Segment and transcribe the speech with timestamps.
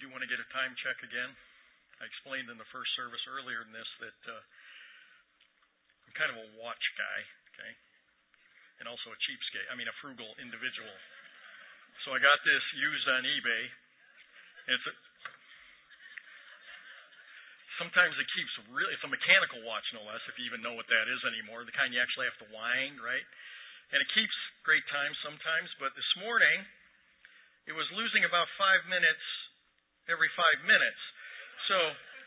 [0.00, 1.28] do want to get a time check again.
[2.00, 4.40] I explained in the first service earlier in this that uh,
[6.08, 7.18] I'm kind of a watch guy,
[7.52, 7.72] okay,
[8.80, 9.68] and also a cheapskate.
[9.68, 10.96] I mean, a frugal individual.
[12.08, 13.62] So I got this used on eBay.
[14.72, 14.92] It's a,
[17.76, 18.96] sometimes it keeps really.
[18.96, 21.68] It's a mechanical watch, no less, if you even know what that is anymore.
[21.68, 23.26] The kind you actually have to wind, right?
[23.92, 24.32] And it keeps
[24.64, 25.68] great time sometimes.
[25.76, 26.64] But this morning,
[27.68, 29.39] it was losing about five minutes
[30.08, 31.02] every five minutes.
[31.68, 31.76] So,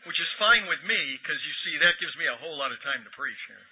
[0.06, 2.78] which is fine with me because you see that gives me a whole lot of
[2.84, 3.64] time to preach here.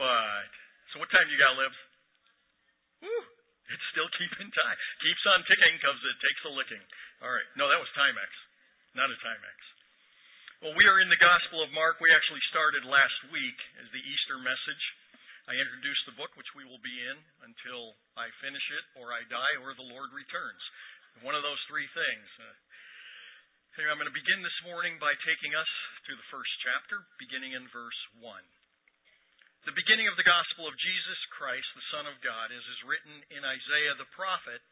[0.00, 0.50] But
[0.90, 1.78] so, what time you got, Libs?
[3.04, 3.22] Woo!
[3.70, 4.76] It's still keeping time.
[5.04, 6.84] Keeps on ticking because it takes a licking.
[7.22, 7.48] All right.
[7.54, 8.30] No, that was Timex,
[8.98, 9.58] not a Timex.
[10.64, 12.00] Well, we are in the Gospel of Mark.
[12.00, 14.84] We actually started last week as the Easter message.
[15.44, 19.28] I introduced the book, which we will be in until I finish it, or I
[19.28, 20.62] die, or the Lord returns.
[21.20, 22.28] One of those three things.
[22.40, 22.48] Uh,
[23.74, 25.66] I'm going to begin this morning by taking us
[26.06, 28.30] through the first chapter, beginning in verse 1.
[29.66, 33.26] The beginning of the gospel of Jesus Christ, the Son of God, as is written
[33.34, 34.62] in Isaiah the prophet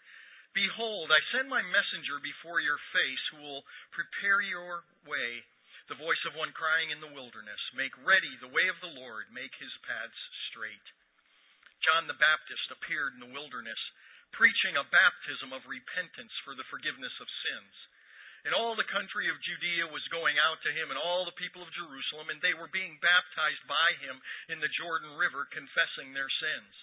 [0.55, 5.43] Behold, I send my messenger before your face who will prepare your way,
[5.91, 9.27] the voice of one crying in the wilderness, Make ready the way of the Lord,
[9.35, 10.23] make his paths
[10.55, 10.87] straight.
[11.83, 13.83] John the Baptist appeared in the wilderness,
[14.31, 17.75] preaching a baptism of repentance for the forgiveness of sins
[18.43, 21.63] and all the country of Judea was going out to him, and all the people
[21.63, 24.19] of Jerusalem, and they were being baptized by him
[24.51, 26.75] in the Jordan River, confessing their sins.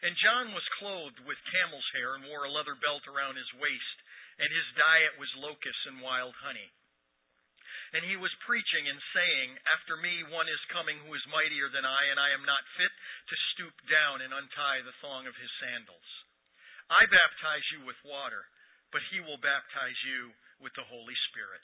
[0.00, 3.96] And John was clothed with camel's hair and wore a leather belt around his waist,
[4.40, 6.72] and his diet was locusts and wild honey.
[7.92, 11.84] And he was preaching and saying, After me one is coming who is mightier than
[11.84, 12.92] I, and I am not fit
[13.28, 16.08] to stoop down and untie the thong of his sandals.
[16.88, 18.46] I baptize you with water,
[18.94, 21.60] but he will baptize you with the Holy Spirit.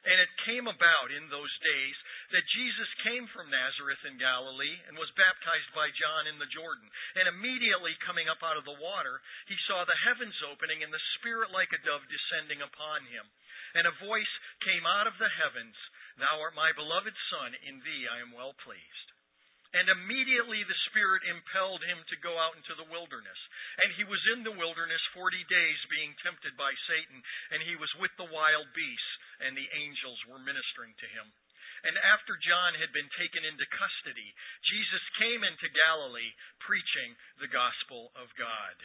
[0.00, 1.96] And it came about in those days
[2.32, 6.88] that Jesus came from Nazareth in Galilee and was baptized by John in the Jordan.
[7.20, 11.08] And immediately coming up out of the water, he saw the heavens opening and the
[11.20, 13.28] Spirit like a dove descending upon him.
[13.76, 15.76] And a voice came out of the heavens
[16.16, 19.09] Thou art my beloved Son, in thee I am well pleased.
[19.70, 23.38] And immediately the Spirit impelled him to go out into the wilderness.
[23.86, 27.22] And he was in the wilderness forty days being tempted by Satan,
[27.54, 29.14] and he was with the wild beasts,
[29.46, 31.30] and the angels were ministering to him.
[31.86, 34.34] And after John had been taken into custody,
[34.68, 38.76] Jesus came into Galilee preaching the gospel of God.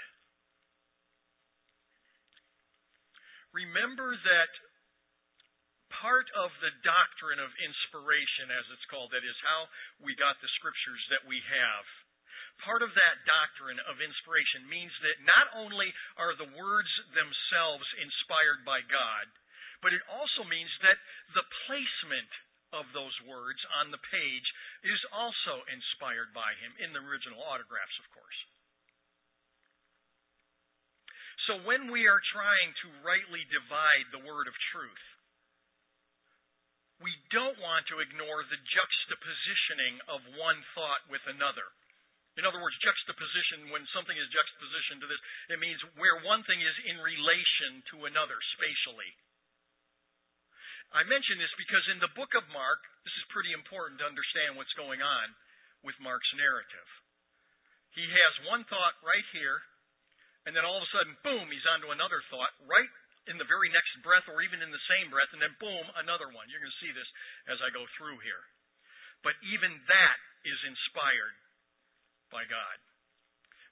[3.51, 4.51] Remember that
[5.89, 9.69] part of the doctrine of inspiration, as it's called, that is how
[10.01, 11.85] we got the scriptures that we have.
[12.63, 18.63] Part of that doctrine of inspiration means that not only are the words themselves inspired
[18.63, 19.25] by God,
[19.83, 20.97] but it also means that
[21.35, 22.31] the placement
[22.73, 24.47] of those words on the page
[24.87, 28.39] is also inspired by Him, in the original autographs, of course.
[31.45, 35.05] So when we are trying to rightly divide the word of truth,
[37.03, 41.67] we don't want to ignore the juxtapositioning of one thought with another.
[42.35, 45.23] In other words, juxtaposition, when something is juxtapositioned to this,
[45.55, 49.11] it means where one thing is in relation to another spatially.
[50.91, 54.55] I mention this because in the book of Mark, this is pretty important to understand
[54.55, 55.27] what's going on
[55.83, 56.89] with Mark's narrative.
[57.95, 59.63] He has one thought right here,
[60.43, 62.91] and then all of a sudden, boom, he's onto another thought right
[63.25, 66.29] in the very next breath or even in the same breath, and then boom, another
[66.29, 66.45] one.
[66.49, 67.09] You're going to see this
[67.49, 68.43] as I go through here.
[69.25, 71.35] But even that is inspired
[72.29, 72.77] by God.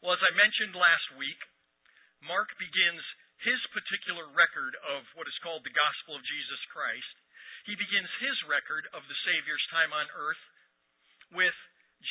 [0.02, 1.38] Well, as I mentioned last week,
[2.26, 3.04] Mark begins
[3.44, 7.16] his particular record of what is called the Gospel of Jesus Christ.
[7.68, 10.44] He begins his record of the Savior's time on earth
[11.32, 11.56] with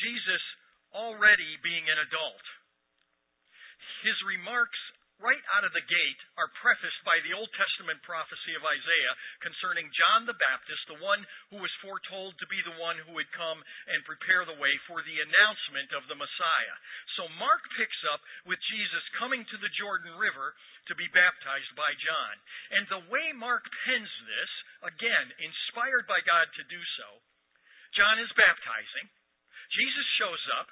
[0.01, 0.43] Jesus
[0.93, 2.45] already being an adult.
[4.05, 4.79] His remarks
[5.23, 9.87] right out of the gate are prefaced by the Old Testament prophecy of Isaiah concerning
[9.95, 13.63] John the Baptist, the one who was foretold to be the one who would come
[13.87, 16.77] and prepare the way for the announcement of the Messiah.
[17.15, 20.51] So Mark picks up with Jesus coming to the Jordan River
[20.91, 22.35] to be baptized by John.
[22.75, 24.51] And the way Mark pens this,
[24.83, 27.07] again, inspired by God to do so,
[27.95, 29.07] John is baptizing.
[29.71, 30.67] Jesus shows up.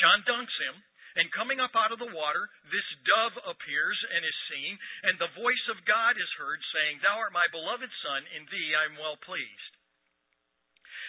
[0.00, 0.80] John dunks him.
[1.18, 4.78] And coming up out of the water, this dove appears and is seen,
[5.10, 8.74] and the voice of God is heard, saying, Thou art my beloved Son, in thee
[8.78, 9.74] I am well pleased.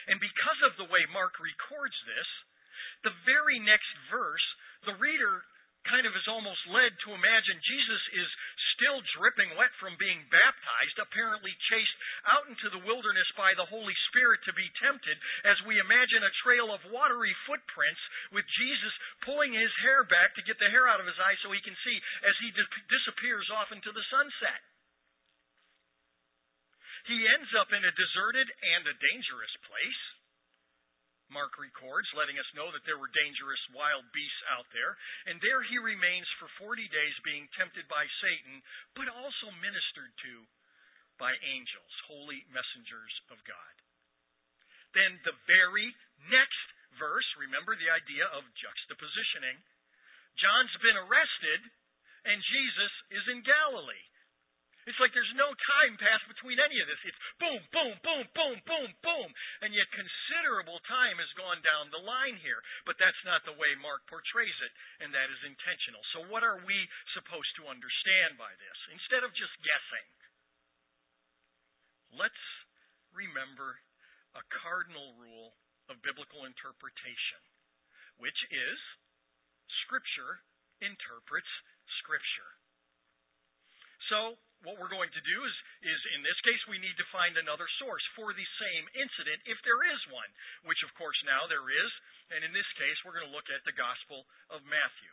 [0.09, 2.29] And because of the way Mark records this,
[3.05, 4.45] the very next verse,
[4.89, 5.45] the reader
[5.89, 8.29] kind of is almost led to imagine Jesus is
[8.77, 11.97] still dripping wet from being baptized, apparently chased
[12.33, 16.37] out into the wilderness by the Holy Spirit to be tempted, as we imagine a
[16.45, 18.01] trail of watery footprints
[18.33, 18.93] with Jesus
[19.25, 21.77] pulling his hair back to get the hair out of his eyes so he can
[21.85, 22.49] see as he
[22.89, 24.61] disappears off into the sunset.
[27.09, 28.47] He ends up in a deserted
[28.77, 30.20] and a dangerous place.
[31.31, 34.93] Mark records, letting us know that there were dangerous wild beasts out there.
[35.31, 38.59] And there he remains for 40 days being tempted by Satan,
[38.93, 40.33] but also ministered to
[41.15, 43.73] by angels, holy messengers of God.
[44.91, 45.87] Then the very
[46.27, 46.65] next
[46.99, 49.55] verse, remember the idea of juxtapositioning.
[50.35, 51.61] John's been arrested,
[52.27, 54.10] and Jesus is in Galilee.
[54.89, 57.01] It's like there's no time passed between any of this.
[57.05, 59.29] It's boom, boom, boom, boom, boom, boom.
[59.61, 62.57] And yet considerable time has gone down the line here.
[62.89, 64.73] But that's not the way Mark portrays it,
[65.05, 66.01] and that is intentional.
[66.17, 66.77] So, what are we
[67.13, 68.77] supposed to understand by this?
[68.89, 70.05] Instead of just guessing,
[72.17, 72.43] let's
[73.13, 73.77] remember
[74.33, 75.53] a cardinal rule
[75.93, 77.41] of biblical interpretation,
[78.17, 78.79] which is
[79.85, 80.41] Scripture
[80.81, 81.51] interprets
[82.01, 82.51] Scripture.
[84.09, 87.33] So, what we're going to do is, is in this case, we need to find
[87.37, 90.29] another source for the same incident, if there is one,
[90.69, 91.91] which of course now there is.
[92.31, 94.23] And in this case, we're going to look at the Gospel
[94.53, 95.11] of Matthew.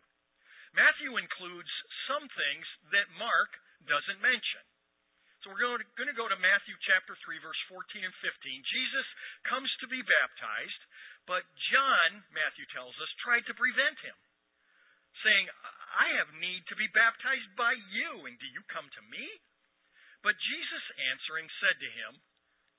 [0.77, 1.73] Matthew includes
[2.07, 3.51] some things that Mark
[3.89, 4.65] doesn't mention.
[5.41, 8.27] So we're going to, going to go to Matthew chapter 3, verse 14 and 15.
[8.69, 9.07] Jesus
[9.49, 10.83] comes to be baptized,
[11.25, 14.19] but John, Matthew tells us, tried to prevent him
[15.25, 15.47] saying,
[15.97, 19.25] I have need to be baptized by you, and do you come to me?
[20.21, 22.13] But Jesus answering said to him,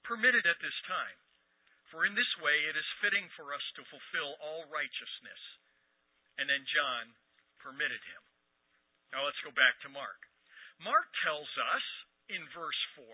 [0.04, 1.18] Permit it at this time,
[1.92, 5.42] for in this way it is fitting for us to fulfill all righteousness.
[6.40, 7.14] And then John
[7.60, 8.24] permitted him.
[9.12, 10.22] Now let's go back to Mark.
[10.80, 11.86] Mark tells us
[12.32, 13.06] in verse 4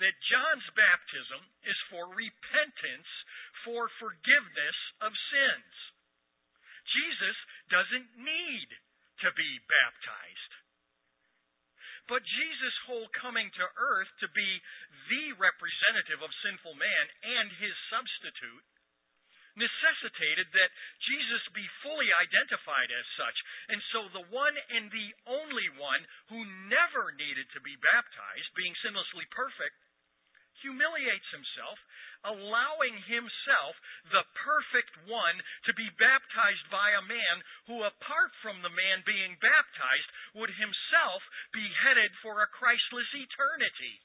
[0.00, 3.10] that John's baptism is for repentance,
[3.64, 5.74] for forgiveness of sins.
[6.86, 7.36] Jesus
[7.68, 8.68] doesn't need
[9.24, 10.52] to be baptized.
[12.06, 14.50] But Jesus' whole coming to earth to be
[15.10, 18.62] the representative of sinful man and his substitute
[19.56, 20.70] necessitated that
[21.08, 23.38] Jesus be fully identified as such.
[23.72, 28.76] And so the one and the only one who never needed to be baptized, being
[28.84, 29.74] sinlessly perfect,
[30.62, 31.78] humiliates himself,
[32.24, 33.74] allowing himself,
[34.10, 35.36] the perfect one,
[35.68, 37.36] to be baptized by a man
[37.70, 41.20] who, apart from the man being baptized, would himself
[41.52, 44.02] be headed for a Christless eternity.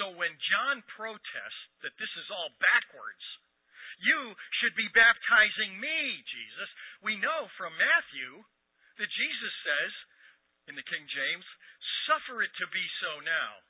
[0.00, 3.24] So when John protests that this is all backwards,
[4.00, 4.32] you
[4.62, 6.70] should be baptizing me, Jesus.
[7.04, 8.40] We know from Matthew
[8.96, 9.92] that Jesus says,
[10.72, 11.44] in the King James,
[12.10, 13.62] Suffer it to be so now,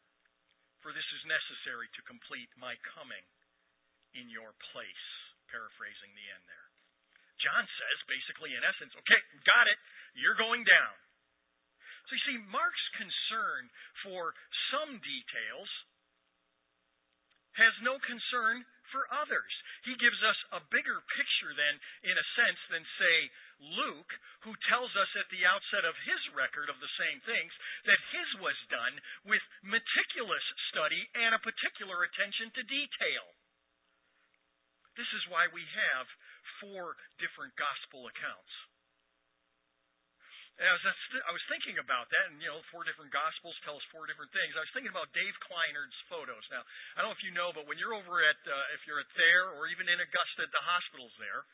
[0.80, 3.20] for this is necessary to complete my coming
[4.16, 5.06] in your place.
[5.52, 6.68] Paraphrasing the end there.
[7.44, 9.76] John says, basically, in essence, okay, got it,
[10.16, 10.96] you're going down.
[12.08, 13.68] So you see, Mark's concern
[14.08, 14.32] for
[14.72, 15.68] some details
[17.60, 19.52] has no concern for others.
[19.86, 23.16] He gives us a bigger picture, than, in a sense, than, say,
[23.80, 24.12] Luke,
[24.44, 27.52] who tells us at the outset of his record of the same things
[27.86, 28.94] that his was done
[29.26, 33.24] with meticulous study and a particular attention to detail.
[34.96, 36.06] This is why we have
[36.60, 38.54] four different gospel accounts
[40.60, 40.80] as
[41.24, 44.28] I was thinking about that, and you know, four different gospels tell us four different
[44.36, 44.52] things.
[44.52, 46.44] I was thinking about Dave Kleiner's photos.
[46.52, 46.60] Now,
[46.94, 49.08] I don't know if you know, but when you're over at, uh, if you're at
[49.16, 51.48] Thayer or even in Augusta at the hospitals there,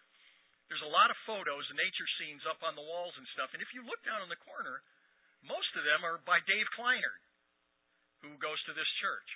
[0.66, 3.54] there's a lot of photos and nature scenes up on the walls and stuff.
[3.54, 4.82] And if you look down in the corner,
[5.46, 7.14] most of them are by Dave Kleiner,
[8.26, 9.30] who goes to this church.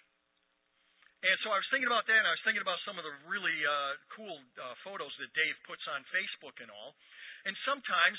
[1.22, 3.14] And so I was thinking about that, and I was thinking about some of the
[3.30, 6.96] really uh, cool uh, photos that Dave puts on Facebook and all.
[7.44, 8.18] And sometimes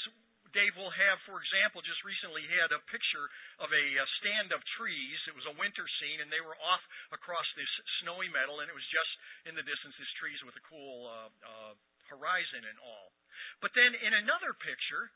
[0.52, 3.28] Dave will have, for example, just recently he had a picture
[3.60, 3.84] of a,
[4.20, 5.20] stand of trees.
[5.28, 6.84] It was a winter scene, and they were off
[7.16, 7.72] across this
[8.04, 9.12] snowy meadow, and it was just
[9.48, 11.74] in the distance these trees with a cool uh, uh,
[12.12, 13.16] horizon and all.
[13.64, 15.10] But then in another picture,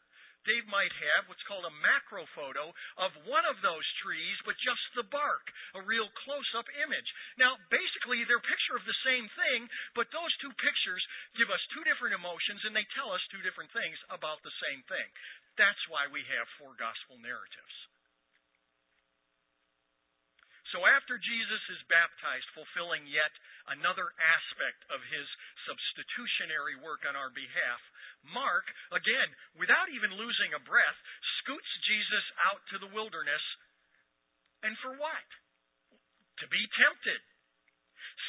[0.46, 2.70] Dave might have what's called a macro photo
[3.02, 5.46] of one of those trees, but just the bark,
[5.78, 7.10] a real close up image.
[7.42, 11.04] Now, basically, they're a picture of the same thing, but those two pictures
[11.36, 14.86] give us two different emotions and they tell us two different things about the same
[14.86, 15.10] thing.
[15.58, 17.95] That's why we have four gospel narratives.
[20.74, 23.30] So after Jesus is baptized, fulfilling yet
[23.70, 25.28] another aspect of his
[25.70, 27.82] substitutionary work on our behalf,
[28.34, 29.30] Mark, again,
[29.62, 31.00] without even losing a breath,
[31.42, 33.46] scoots Jesus out to the wilderness.
[34.66, 35.28] And for what?
[36.42, 37.22] To be tempted.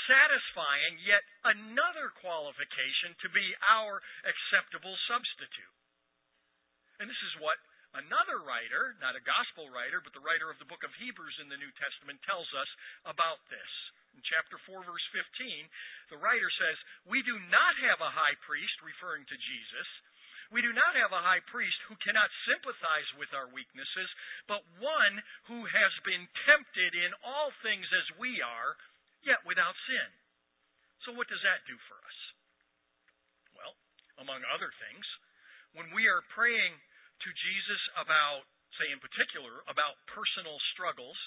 [0.05, 5.75] Satisfying yet another qualification to be our acceptable substitute.
[7.01, 7.57] And this is what
[7.95, 11.49] another writer, not a gospel writer, but the writer of the book of Hebrews in
[11.53, 12.71] the New Testament, tells us
[13.07, 13.73] about this.
[14.17, 15.29] In chapter 4, verse 15,
[16.11, 19.89] the writer says, We do not have a high priest, referring to Jesus.
[20.55, 24.11] We do not have a high priest who cannot sympathize with our weaknesses,
[24.47, 25.15] but one
[25.51, 28.79] who has been tempted in all things as we are,
[29.27, 30.09] yet without sin.
[31.03, 32.19] So, what does that do for us?
[33.59, 33.75] Well,
[34.23, 35.07] among other things,
[35.75, 36.79] when we are praying
[37.27, 38.47] to Jesus about,
[38.79, 41.19] say in particular, about personal struggles,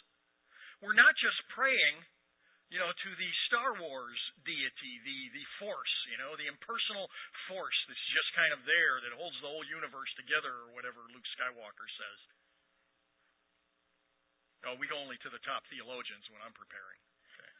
[0.80, 2.00] we're not just praying,
[2.72, 7.12] you know, to the Star Wars deity, the, the force, you know, the impersonal
[7.52, 11.28] force that's just kind of there that holds the whole universe together or whatever Luke
[11.36, 12.20] Skywalker says.
[14.72, 17.00] Oh, we go only to the top theologians when I'm preparing.
[17.32, 17.52] Okay.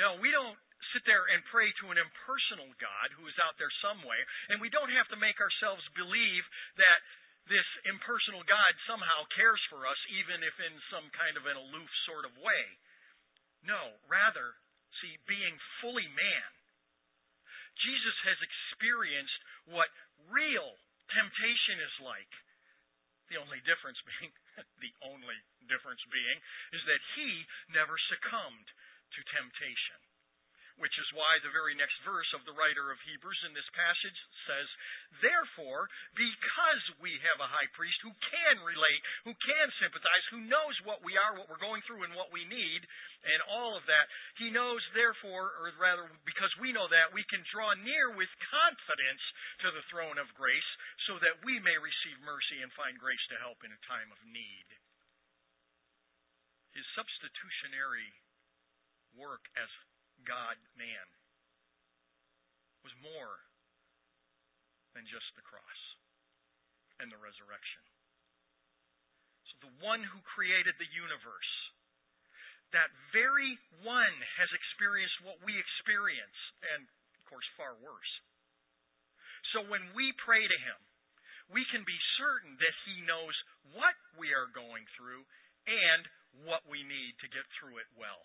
[0.00, 0.56] No, we don't
[0.92, 4.20] sit there and pray to an impersonal God who is out there some way,
[4.50, 6.44] and we don't have to make ourselves believe
[6.78, 7.00] that
[7.48, 11.90] this impersonal God somehow cares for us, even if in some kind of an aloof
[12.06, 12.64] sort of way.
[13.66, 14.54] No, rather,
[15.02, 16.50] see, being fully man,
[17.80, 19.90] Jesus has experienced what
[20.28, 20.76] real
[21.10, 22.32] temptation is like.
[23.30, 24.32] The only difference being,
[24.82, 25.38] the only
[25.70, 26.38] difference being,
[26.74, 28.66] is that he never succumbed
[29.16, 30.00] to temptation
[30.80, 34.18] which is why the very next verse of the writer of Hebrews in this passage
[34.48, 34.68] says,
[35.20, 35.84] Therefore,
[36.16, 41.04] because we have a high priest who can relate, who can sympathize, who knows what
[41.04, 42.80] we are, what we're going through, and what we need,
[43.28, 44.08] and all of that,
[44.40, 49.24] he knows, therefore, or rather, because we know that, we can draw near with confidence
[49.60, 50.70] to the throne of grace
[51.04, 54.20] so that we may receive mercy and find grace to help in a time of
[54.24, 54.68] need.
[56.72, 58.08] His substitutionary
[59.18, 59.68] work as
[60.24, 61.06] God man
[62.84, 63.40] was more
[64.96, 65.80] than just the cross
[66.98, 67.84] and the resurrection.
[69.48, 71.52] So the one who created the universe,
[72.72, 76.38] that very one has experienced what we experience,
[76.74, 78.12] and of course, far worse.
[79.52, 80.78] So when we pray to him,
[81.50, 83.34] we can be certain that he knows
[83.74, 85.26] what we are going through
[85.66, 86.06] and
[86.46, 88.22] what we need to get through it well.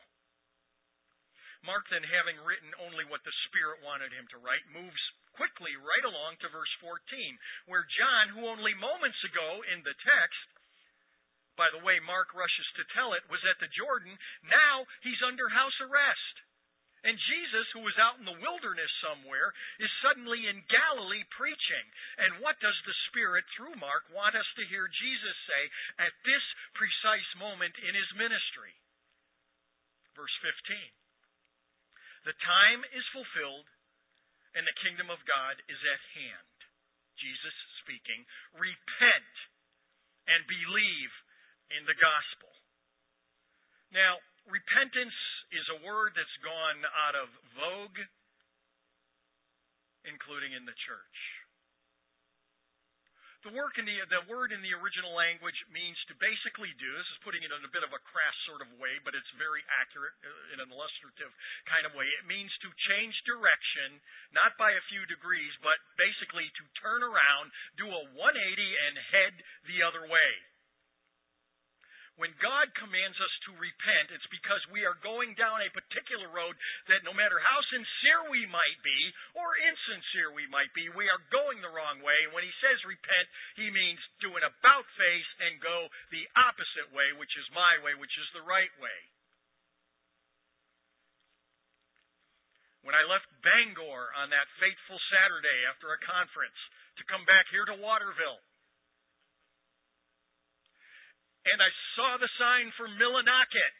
[1.66, 5.02] Mark, then, having written only what the Spirit wanted him to write, moves
[5.36, 7.02] quickly right along to verse 14,
[7.68, 10.48] where John, who only moments ago in the text,
[11.60, 14.12] by the way, Mark rushes to tell it, was at the Jordan,
[14.48, 16.36] now he's under house arrest.
[17.06, 21.86] And Jesus, who was out in the wilderness somewhere, is suddenly in Galilee preaching.
[22.18, 25.64] And what does the Spirit, through Mark, want us to hear Jesus say
[26.02, 26.42] at this
[26.74, 28.74] precise moment in his ministry?
[30.18, 31.05] Verse 15.
[32.26, 33.70] The time is fulfilled
[34.58, 36.58] and the kingdom of God is at hand.
[37.22, 37.56] Jesus
[37.86, 38.26] speaking.
[38.58, 39.34] Repent
[40.26, 41.12] and believe
[41.70, 42.50] in the gospel.
[43.94, 44.18] Now,
[44.50, 45.16] repentance
[45.54, 48.00] is a word that's gone out of vogue,
[50.10, 51.18] including in the church.
[53.46, 57.06] The, work in the, the word in the original language means to basically do, this
[57.14, 59.62] is putting it in a bit of a crass sort of way, but it's very
[59.70, 61.30] accurate uh, in an illustrative
[61.70, 62.10] kind of way.
[62.18, 64.02] It means to change direction,
[64.34, 69.34] not by a few degrees, but basically to turn around, do a 180, and head
[69.70, 70.32] the other way.
[72.16, 76.56] When God commands us to repent, it's because we are going down a particular road
[76.88, 79.00] that no matter how sincere we might be,
[79.36, 82.16] or insincere we might be, we are going the wrong way.
[82.24, 83.28] And When He says repent,
[83.60, 88.00] He means do an about face and go the opposite way, which is my way,
[88.00, 89.00] which is the right way.
[92.88, 96.60] When I left Bangor on that fateful Saturday after a conference
[96.96, 98.40] to come back here to Waterville,
[101.46, 103.74] and I saw the sign for Millinocket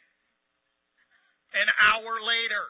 [1.54, 2.66] an hour later.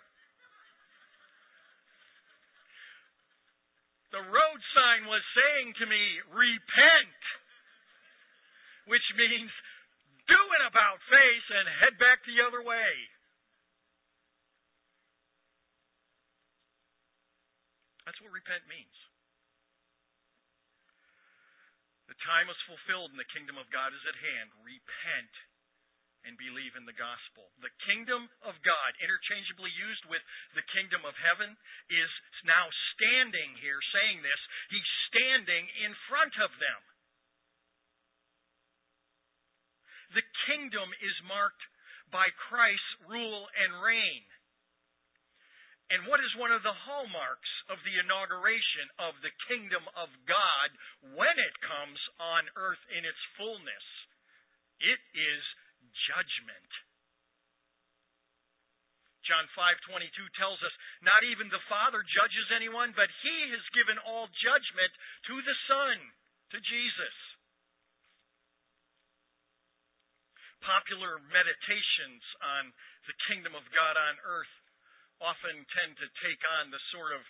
[4.17, 7.21] The road sign was saying to me, repent,
[8.89, 9.53] which means
[10.25, 12.93] do an about face and head back the other way.
[18.07, 19.06] That's what repent means.
[22.17, 24.49] The time is fulfilled and the kingdom of God is at hand.
[24.65, 25.35] Repent
[26.25, 27.53] and believe in the gospel.
[27.61, 30.25] The kingdom of God, interchangeably used with
[30.57, 31.55] the kingdom of heaven,
[31.93, 34.41] is now standing here saying this.
[34.73, 36.81] He's standing in front of them.
[40.17, 41.63] The kingdom is marked
[42.11, 44.25] by Christ's rule and reign.
[45.91, 50.69] And what is one of the hallmarks of the inauguration of the kingdom of God
[51.15, 53.87] when it comes on earth in its fullness?
[54.83, 55.43] It is
[56.11, 56.71] judgment.
[59.23, 64.29] John 5:22 tells us, "Not even the Father judges anyone, but he has given all
[64.29, 64.93] judgment
[65.25, 66.15] to the Son,
[66.51, 67.15] to Jesus."
[70.61, 72.75] Popular meditations on
[73.07, 74.66] the kingdom of God on earth
[75.21, 77.23] often tend to take on the sort of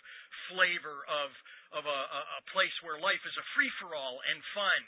[0.51, 1.29] flavor of
[1.75, 2.01] of a,
[2.39, 4.83] a place where life is a free for all and fun.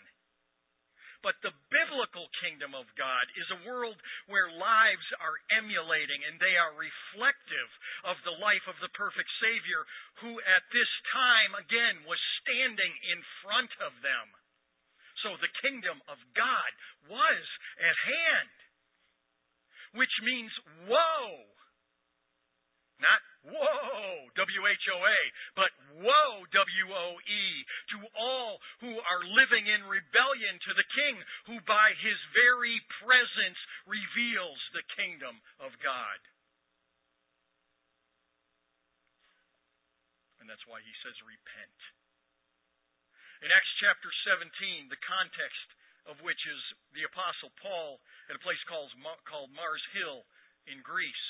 [1.20, 4.00] But the biblical kingdom of God is a world
[4.32, 7.70] where lives are emulating and they are reflective
[8.08, 9.84] of the life of the perfect Savior
[10.24, 14.32] who at this time, again, was standing in front of them.
[15.20, 16.72] So the kingdom of God
[17.12, 17.44] was
[17.84, 18.56] at hand.
[20.00, 20.53] Which means,
[20.88, 21.59] woe!
[23.00, 25.20] Not Woe, W H O A,
[25.56, 25.72] but
[26.03, 27.44] woe, W O E,
[27.96, 31.15] to all who are living in rebellion to the King,
[31.48, 36.20] who by his very presence reveals the kingdom of God.
[40.44, 41.79] And that's why he says, repent.
[43.39, 45.68] In Acts chapter 17, the context
[46.12, 48.91] of which is the Apostle Paul at a place called,
[49.24, 50.27] called Mars Hill
[50.68, 51.27] in Greece.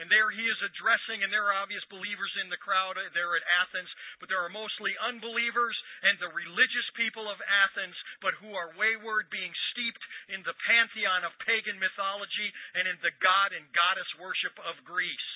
[0.00, 3.44] And there he is addressing, and there are obvious believers in the crowd there at
[3.60, 5.76] Athens, but there are mostly unbelievers
[6.08, 7.92] and the religious people of Athens,
[8.24, 10.00] but who are wayward, being steeped
[10.32, 12.48] in the pantheon of pagan mythology
[12.80, 15.32] and in the god and goddess worship of Greece.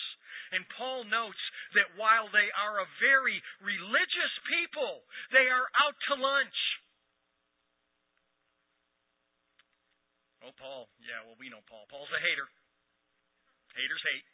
[0.56, 1.44] And Paul notes
[1.76, 6.58] that while they are a very religious people, they are out to lunch.
[10.40, 10.88] Oh, Paul.
[11.04, 11.84] Yeah, well, we know Paul.
[11.92, 12.48] Paul's a hater.
[13.76, 14.33] Haters hate.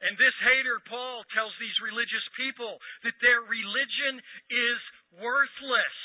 [0.00, 4.80] And this hater, Paul, tells these religious people that their religion is
[5.20, 5.98] worthless.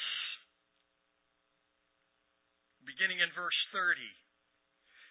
[2.84, 4.03] Beginning in verse 30.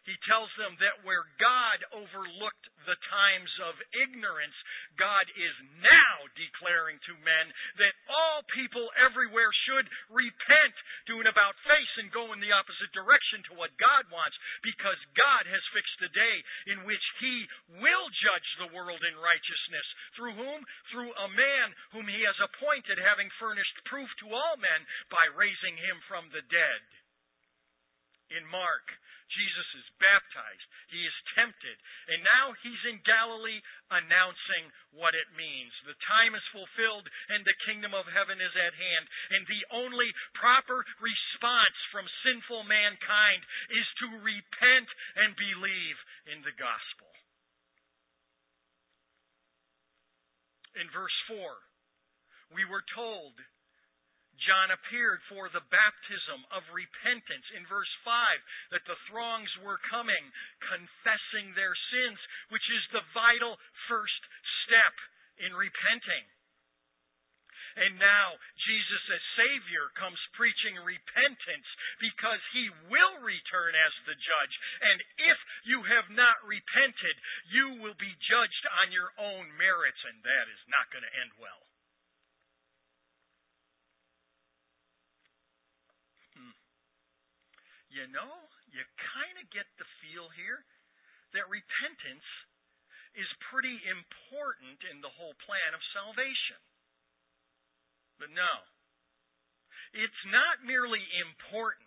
[0.05, 3.73] He tells them that where God overlooked the times of
[4.05, 4.57] ignorance,
[5.01, 7.49] God is now declaring to men
[7.81, 10.77] that all people everywhere should repent,
[11.09, 15.01] do an about face, and go in the opposite direction to what God wants, because
[15.17, 16.37] God has fixed a day
[16.77, 17.49] in which He
[17.81, 19.89] will judge the world in righteousness.
[20.21, 20.61] Through whom?
[20.93, 25.81] Through a man whom He has appointed, having furnished proof to all men by raising
[25.81, 26.83] Him from the dead.
[28.37, 28.85] In Mark,
[29.35, 30.67] Jesus is baptized.
[30.91, 31.77] He is tempted.
[32.11, 35.75] And now he's in Galilee announcing what it means.
[35.85, 39.05] The time is fulfilled and the kingdom of heaven is at hand.
[39.35, 43.43] And the only proper response from sinful mankind
[43.75, 45.99] is to repent and believe
[46.31, 47.11] in the gospel.
[50.75, 51.39] In verse 4,
[52.55, 53.39] we were told
[54.43, 57.47] John appeared for the baptism of repentance.
[57.55, 60.25] In verse 5, that the throngs were coming,
[60.65, 62.19] confessing their sins,
[62.51, 64.23] which is the vital first
[64.67, 64.95] step
[65.39, 66.27] in repenting.
[67.75, 68.39] And now
[68.71, 71.67] Jesus as Savior comes preaching repentance
[71.99, 74.55] because He will return as the judge.
[74.79, 74.99] And
[75.35, 77.17] if you have not repented,
[77.51, 81.35] you will be judged on your own merits, and that is not going to end
[81.43, 81.74] well.
[87.95, 88.35] You know,
[88.75, 88.83] you
[89.15, 90.67] kind of get the feel here
[91.31, 92.27] that repentance
[93.15, 96.59] is pretty important in the whole plan of salvation.
[98.19, 98.55] But no,
[99.95, 101.84] it's not merely important.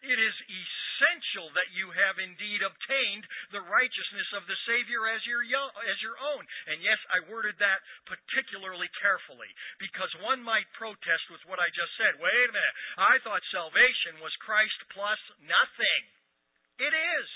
[0.00, 5.44] It is essential that you have indeed obtained the righteousness of the Savior as your,
[5.44, 6.42] as your own.
[6.72, 11.92] And yes, I worded that particularly carefully because one might protest with what I just
[12.00, 12.16] said.
[12.16, 12.76] Wait a minute.
[12.96, 16.02] I thought salvation was Christ plus nothing.
[16.80, 17.28] It is.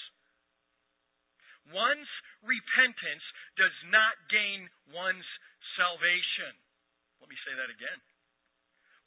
[1.73, 2.13] One's
[2.45, 3.25] repentance
[3.57, 5.29] does not gain one's
[5.77, 6.53] salvation.
[7.21, 8.01] Let me say that again.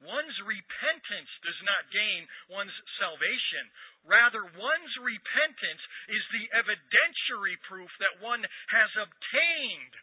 [0.05, 3.65] One's repentance does not gain one's salvation.
[4.05, 9.93] Rather, one's repentance is the evidentiary proof that one has obtained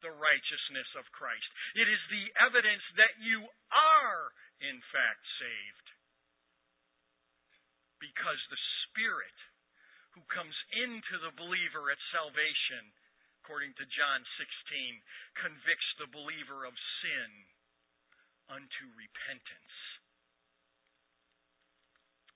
[0.00, 1.46] the righteousness of Christ.
[1.76, 4.32] It is the evidence that you are,
[4.64, 5.88] in fact, saved.
[8.00, 9.38] Because the Spirit
[10.16, 12.88] who comes into the believer at salvation,
[13.44, 15.00] according to John 16,
[15.38, 17.30] convicts the believer of sin
[18.52, 19.76] unto repentance.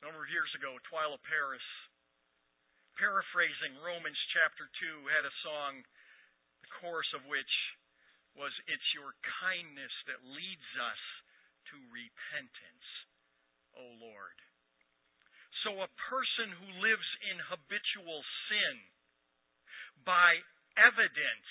[0.01, 1.65] A number of years ago, Twila Paris,
[2.97, 5.85] paraphrasing Romans chapter 2, had a song,
[6.65, 7.55] the chorus of which
[8.33, 9.13] was, It's your
[9.45, 11.03] kindness that leads us
[11.73, 12.89] to repentance,
[13.77, 14.39] O Lord.
[15.65, 18.77] So a person who lives in habitual sin,
[20.05, 20.41] by
[20.79, 21.51] evidence,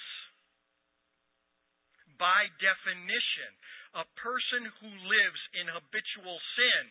[2.16, 3.52] by definition,
[3.96, 6.86] a person who lives in habitual sin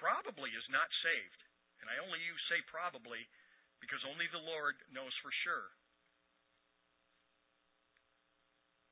[0.00, 1.40] probably is not saved.
[1.80, 3.24] And I only use say probably
[3.80, 5.72] because only the Lord knows for sure.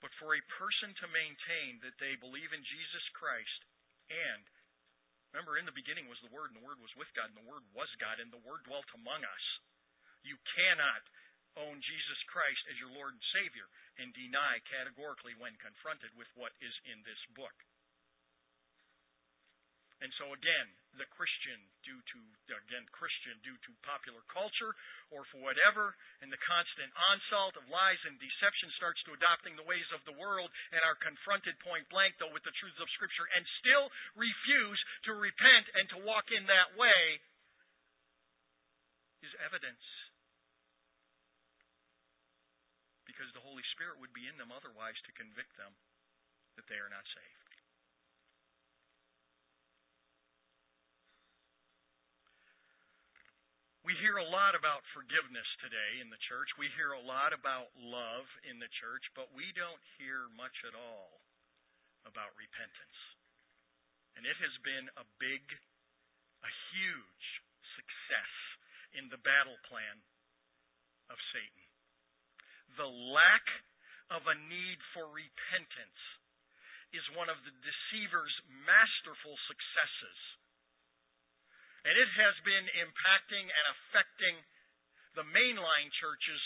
[0.01, 3.61] But for a person to maintain that they believe in Jesus Christ
[4.09, 4.40] and
[5.35, 7.51] remember in the beginning was the word and the word was with God and the
[7.51, 9.44] word was God and the word dwelt among us.
[10.24, 11.03] You cannot
[11.66, 13.66] own Jesus Christ as your Lord and Savior
[13.99, 17.55] and deny categorically when confronted with what is in this book.
[19.99, 22.18] And so again, the Christian, due to
[22.55, 24.71] again Christian, due to popular culture
[25.11, 25.90] or for whatever,
[26.23, 30.14] and the constant onslaught of lies and deception starts to adopting the ways of the
[30.14, 34.81] world and are confronted point blank though with the truths of Scripture and still refuse
[35.11, 37.18] to repent and to walk in that way
[39.27, 39.83] is evidence.
[43.18, 45.74] Because the Holy Spirit would be in them otherwise to convict them
[46.54, 47.48] that they are not saved.
[53.83, 56.46] We hear a lot about forgiveness today in the church.
[56.62, 60.78] We hear a lot about love in the church, but we don't hear much at
[60.78, 61.18] all
[62.07, 62.98] about repentance.
[64.14, 65.42] And it has been a big,
[66.44, 67.26] a huge
[67.74, 68.35] success
[68.94, 69.98] in the battle plan
[71.11, 71.58] of Satan.
[72.76, 73.46] The lack
[74.12, 76.02] of a need for repentance
[76.92, 80.18] is one of the deceiver's masterful successes
[81.88, 84.37] and it has been impacting and affecting
[85.16, 86.42] the mainline churches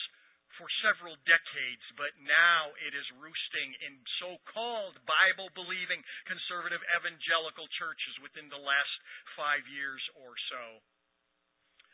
[0.60, 7.64] for several decades, but now it is roosting in so called Bible believing conservative evangelical
[7.80, 8.94] churches within the last
[9.34, 10.62] five years or so.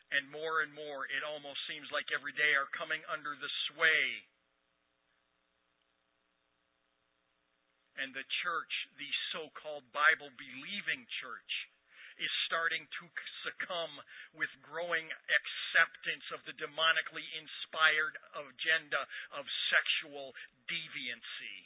[0.09, 4.25] And more and more, it almost seems like every day are coming under the sway.
[8.01, 11.53] And the church, the so called Bible believing church,
[12.19, 13.05] is starting to
[13.47, 13.93] succumb
[14.35, 19.01] with growing acceptance of the demonically inspired agenda
[19.35, 20.35] of sexual
[20.67, 21.59] deviancy.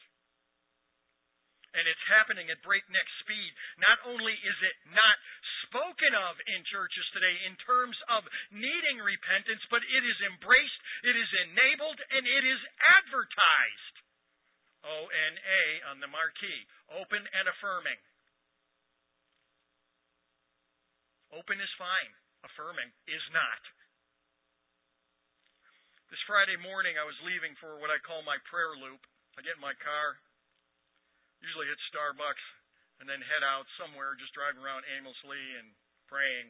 [1.74, 3.50] And it's happening at breakneck speed.
[3.82, 5.18] Not only is it not
[5.70, 11.16] spoken of in churches today in terms of needing repentance, but it is embraced, it
[11.16, 12.62] is enabled, and it is
[13.00, 13.96] advertised.
[14.84, 15.64] O N A
[15.96, 16.68] on the marquee.
[17.00, 18.00] Open and affirming.
[21.32, 22.14] Open is fine.
[22.44, 23.62] Affirming is not.
[26.12, 29.00] This Friday morning, I was leaving for what I call my prayer loop.
[29.34, 30.20] I get in my car,
[31.42, 32.46] usually hit Starbucks,
[33.04, 35.68] and then head out somewhere, just driving around aimlessly and
[36.08, 36.48] praying.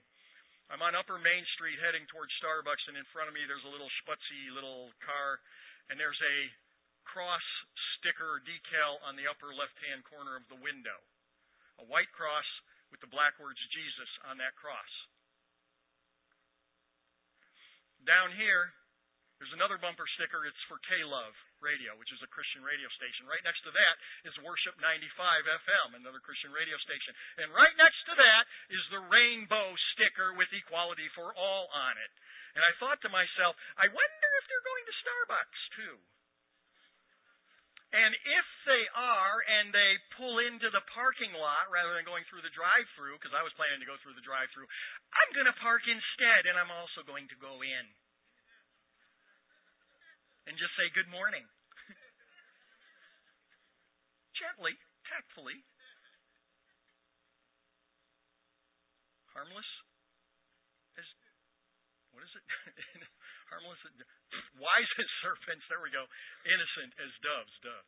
[0.70, 3.74] I'm on Upper Main Street heading towards Starbucks, and in front of me there's a
[3.74, 5.42] little sputzy little car,
[5.89, 6.54] and there's a
[7.10, 7.42] cross
[7.98, 11.02] sticker decal on the upper left hand corner of the window.
[11.82, 12.46] A white cross
[12.94, 14.94] with the black words Jesus on that cross.
[18.06, 18.70] Down here,
[19.42, 20.46] there's another bumper sticker.
[20.46, 23.23] It's for K Love Radio, which is a Christian radio station.
[23.26, 23.95] Right next to that
[24.28, 25.08] is Worship 95
[25.63, 27.15] FM, another Christian radio station.
[27.39, 32.12] And right next to that is the rainbow sticker with equality for all on it.
[32.54, 35.97] And I thought to myself, I wonder if they're going to Starbucks too.
[37.93, 42.41] And if they are and they pull into the parking lot rather than going through
[42.41, 44.65] the drive through, because I was planning to go through the drive through,
[45.13, 47.86] I'm going to park instead and I'm also going to go in.
[50.43, 51.47] And just say good morning.
[54.43, 54.75] Gently,
[55.08, 55.63] tactfully.
[59.32, 59.71] Harmless
[60.99, 61.08] as
[62.12, 62.43] what is it?
[63.49, 63.79] harmless,
[64.60, 65.63] wise as serpents.
[65.71, 66.03] There we go.
[66.45, 67.56] Innocent as doves.
[67.63, 67.84] Duh.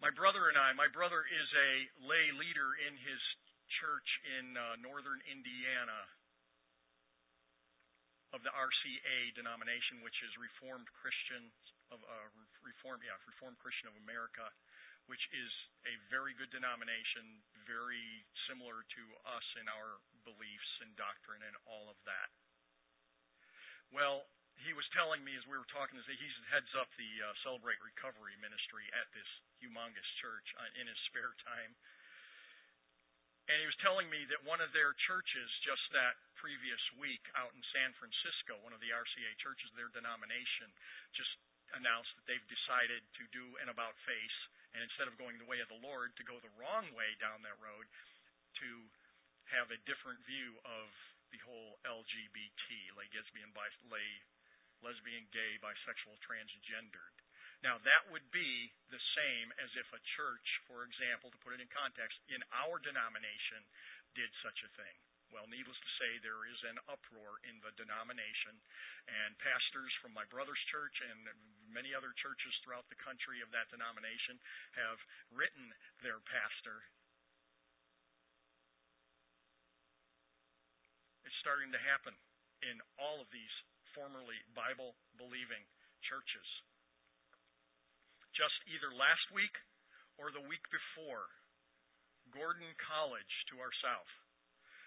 [0.00, 1.70] My brother and I, my brother is a
[2.08, 3.22] lay leader in his
[3.78, 4.08] church
[4.40, 6.00] in uh, northern Indiana
[8.32, 11.52] of the RCA denomination, which is Reformed Christian
[11.92, 12.28] of uh,
[12.64, 14.48] Reform, yeah, Reformed Christian of America.
[15.10, 15.50] which is
[15.88, 21.90] a very good denomination, very similar to us in our beliefs and doctrine and all
[21.90, 22.30] of that.
[23.90, 24.24] Well,
[24.62, 28.38] he was telling me as we were talking, he heads up the uh, Celebrate Recovery
[28.38, 29.26] ministry at this
[29.58, 31.72] humongous church uh, in his spare time.
[33.52, 37.52] And he was telling me that one of their churches just that previous week out
[37.52, 40.72] in San Francisco, one of the RCA churches, their denomination,
[41.12, 41.28] just
[41.76, 44.38] announced that they've decided to do an about face,
[44.72, 47.44] and instead of going the way of the Lord, to go the wrong way down
[47.44, 47.84] that road,
[48.64, 48.68] to
[49.52, 50.88] have a different view of
[51.28, 54.08] the whole LGBT, lay, lesbian, bi, lay,
[54.80, 57.16] lesbian, gay, bisexual, transgendered.
[57.62, 61.62] Now, that would be the same as if a church, for example, to put it
[61.62, 63.62] in context, in our denomination
[64.18, 64.96] did such a thing.
[65.30, 68.52] Well, needless to say, there is an uproar in the denomination,
[69.08, 71.24] and pastors from my brother's church and
[71.72, 74.36] many other churches throughout the country of that denomination
[74.76, 74.98] have
[75.32, 75.72] written
[76.04, 76.84] their pastor.
[81.24, 82.12] It's starting to happen
[82.66, 83.54] in all of these
[83.96, 85.64] formerly Bible believing
[86.04, 86.44] churches
[88.32, 89.52] just either last week
[90.16, 91.28] or the week before,
[92.32, 94.12] Gordon College to our south,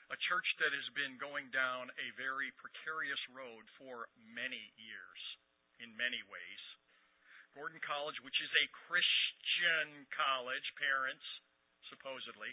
[0.09, 5.21] a church that has been going down a very precarious road for many years
[5.81, 6.63] in many ways.
[7.53, 11.23] Gordon College, which is a Christian college, parents,
[11.87, 12.51] supposedly,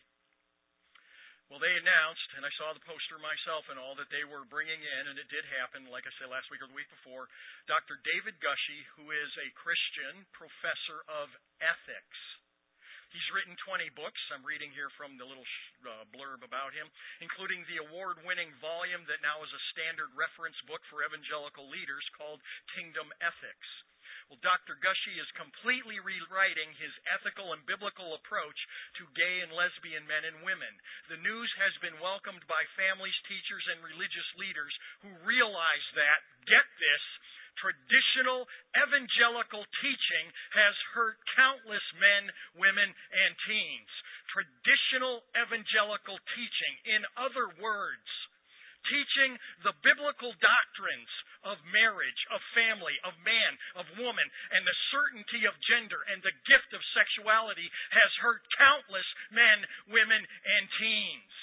[1.53, 4.81] well, they announced, and I saw the poster myself and all, that they were bringing
[4.81, 7.29] in, and it did happen, like I said last week or the week before,
[7.69, 8.01] Dr.
[8.09, 11.29] David Gushee, who is a Christian professor of
[11.61, 12.21] ethics.
[13.13, 14.17] He's written 20 books.
[14.33, 15.45] I'm reading here from the little
[15.85, 16.89] uh, blurb about him,
[17.21, 22.09] including the award winning volume that now is a standard reference book for evangelical leaders
[22.17, 22.41] called
[22.73, 23.69] Kingdom Ethics.
[24.31, 24.79] Well, Dr.
[24.79, 28.59] Gushee is completely rewriting his ethical and biblical approach
[29.01, 30.73] to gay and lesbian men and women.
[31.11, 36.67] The news has been welcomed by families, teachers, and religious leaders who realize that, get
[36.79, 37.05] this,
[37.61, 43.93] traditional evangelical teaching has hurt countless men, women, and teens.
[44.33, 48.09] Traditional evangelical teaching, in other words,
[48.89, 51.13] teaching the biblical doctrines
[51.45, 56.35] of marriage, of family, of man, of woman, and the certainty of gender and the
[56.47, 59.59] gift of sexuality has hurt countless men,
[59.91, 61.35] women, and teens.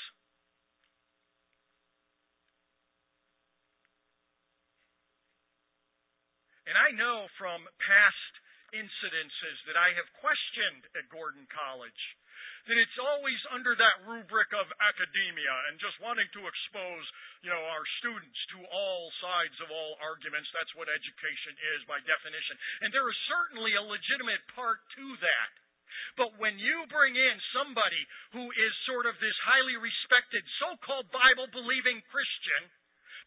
[6.70, 8.34] And I know from past
[8.78, 12.04] incidences that I have questioned at Gordon College
[12.70, 17.06] that it's always under that rubric of academia and just wanting to expose,
[17.42, 20.46] you know, our students to all sides of all arguments.
[20.54, 22.56] That's what education is by definition.
[22.86, 25.50] And there is certainly a legitimate part to that.
[26.16, 28.04] But when you bring in somebody
[28.38, 32.70] who is sort of this highly respected so-called Bible believing Christian,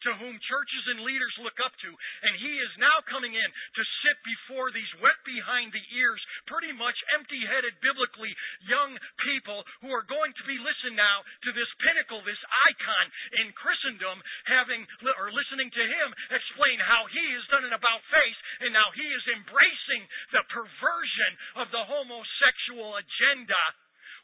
[0.07, 3.83] to whom churches and leaders look up to, and he is now coming in to
[4.03, 8.31] sit before these wet behind the ears, pretty much empty headed, biblically
[8.67, 12.39] young people who are going to be listening now to this pinnacle, this
[12.69, 13.05] icon
[13.43, 14.85] in Christendom, having
[15.19, 19.07] or listening to him explain how he has done an about face, and now he
[19.09, 20.03] is embracing
[20.35, 21.31] the perversion
[21.63, 23.63] of the homosexual agenda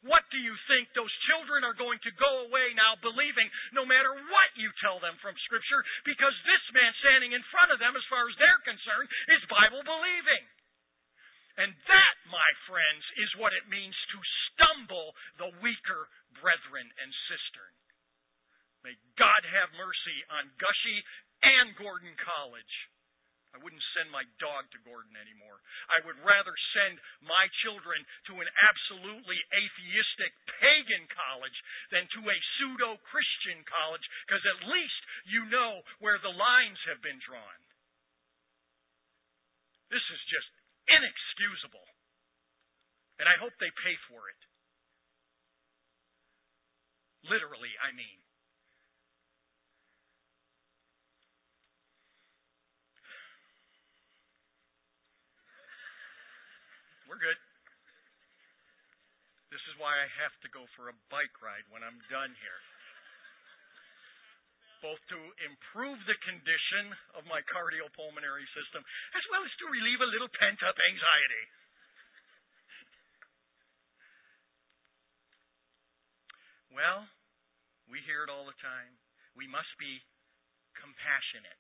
[0.08, 4.16] what do you think those children are going to go away now believing no matter
[4.16, 8.06] what you tell them from Scripture because this man standing in front of them, as
[8.08, 10.44] far as they're concerned, is Bible believing.
[11.60, 15.12] And that, my friends, is what it means to stumble
[15.44, 16.08] the weaker
[16.40, 17.76] brethren and sisters.
[18.88, 21.04] May God have mercy on Gushee
[21.44, 22.74] and Gordon College.
[23.50, 25.58] I wouldn't send my dog to Gordon anymore.
[25.90, 27.98] I would rather send my children
[28.30, 30.32] to an absolutely atheistic
[30.62, 31.58] pagan college
[31.90, 37.02] than to a pseudo Christian college because at least you know where the lines have
[37.02, 37.60] been drawn.
[39.90, 40.50] This is just
[40.86, 41.90] inexcusable.
[43.18, 44.42] And I hope they pay for it.
[47.26, 48.19] Literally, I mean.
[57.10, 57.42] We're good.
[59.50, 62.62] This is why I have to go for a bike ride when I'm done here.
[64.86, 68.86] Both to improve the condition of my cardiopulmonary system
[69.18, 71.46] as well as to relieve a little pent up anxiety.
[76.70, 77.10] Well,
[77.90, 78.94] we hear it all the time.
[79.34, 79.98] We must be
[80.78, 81.58] compassionate.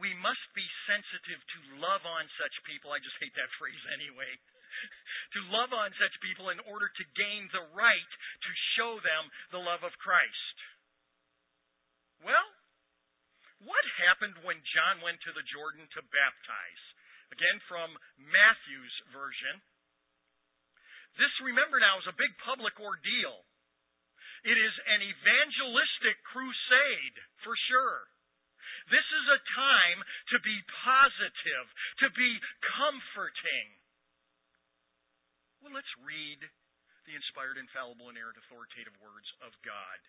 [0.00, 2.92] We must be sensitive to love on such people.
[2.92, 4.32] I just hate that phrase anyway.
[5.36, 8.12] to love on such people in order to gain the right
[8.44, 10.56] to show them the love of Christ.
[12.24, 12.48] Well,
[13.62, 16.84] what happened when John went to the Jordan to baptize?
[17.30, 19.60] Again, from Matthew's version.
[21.16, 23.44] This, remember now, is a big public ordeal.
[24.42, 28.11] It is an evangelistic crusade, for sure.
[28.90, 29.98] This is a time
[30.34, 31.66] to be positive,
[32.02, 32.30] to be
[32.78, 33.68] comforting.
[35.62, 36.42] Well, let's read
[37.06, 40.00] the inspired, infallible, inerrant, authoritative words of God.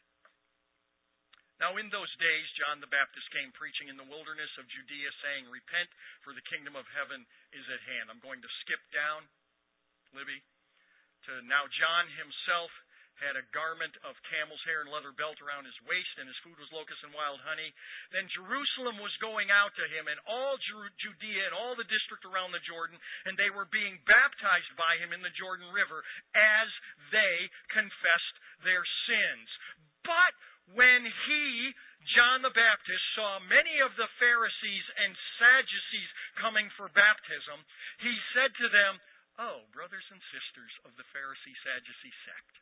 [1.61, 5.45] Now, in those days, John the Baptist came preaching in the wilderness of Judea, saying,
[5.47, 5.89] Repent,
[6.25, 8.09] for the kingdom of heaven is at hand.
[8.09, 9.29] I'm going to skip down,
[10.17, 10.41] Libby,
[11.29, 12.73] to now John himself
[13.21, 16.57] had a garment of camel's hair and leather belt around his waist, and his food
[16.57, 17.69] was locusts and wild honey.
[18.09, 22.51] Then Jerusalem was going out to him, and all Judea and all the district around
[22.51, 22.97] the Jordan,
[23.29, 26.01] and they were being baptized by him in the Jordan River
[26.33, 26.69] as
[27.13, 27.35] they
[27.69, 29.49] confessed their sins.
[30.03, 30.33] But
[30.71, 31.75] when he,
[32.15, 37.59] John the Baptist, saw many of the Pharisees and Sadducees coming for baptism,
[37.99, 38.99] he said to them,
[39.41, 42.53] Oh, brothers and sisters of the Pharisee Sadducee sect,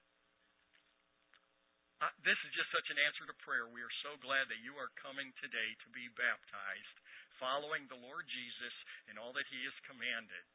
[2.25, 3.69] this is just such an answer to prayer.
[3.69, 6.97] We are so glad that you are coming today to be baptized,
[7.37, 10.45] following the Lord Jesus and all that he has commanded.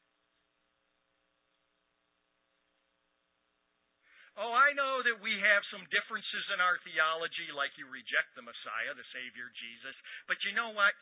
[4.37, 8.45] Oh, I know that we have some differences in our theology, like you reject the
[8.45, 9.97] Messiah, the Savior Jesus.
[10.29, 10.93] But you know what?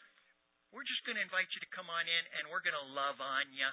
[0.70, 3.18] We're just going to invite you to come on in, and we're going to love
[3.18, 3.66] on you.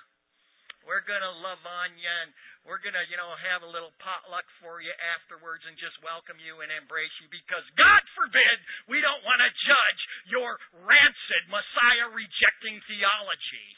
[0.81, 2.33] We're going to love on you, and
[2.65, 6.41] we're going to, you know, have a little potluck for you afterwards and just welcome
[6.41, 8.57] you and embrace you because, God forbid,
[8.89, 10.01] we don't want to judge
[10.33, 13.69] your rancid, Messiah rejecting theology.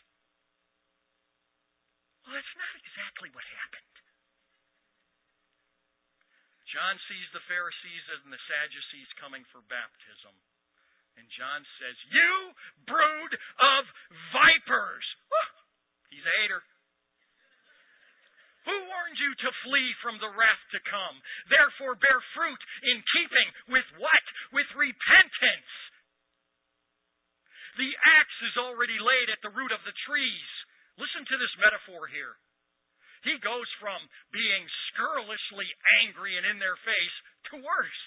[2.23, 3.93] Well, that's not exactly what happened.
[6.71, 10.33] John sees the Pharisees and the Sadducees coming for baptism.
[11.19, 12.33] And John says, You
[12.89, 13.83] brood of
[14.33, 15.05] vipers!
[16.09, 16.65] He's a hater.
[18.63, 21.19] Who warned you to flee from the wrath to come?
[21.51, 24.25] Therefore bear fruit in keeping with what?
[24.55, 25.73] With repentance.
[27.75, 30.49] The axe is already laid at the root of the trees.
[30.95, 32.37] Listen to this metaphor here.
[33.23, 35.67] He goes from being scurrilously
[36.03, 37.17] angry and in their face
[37.51, 38.03] to worse.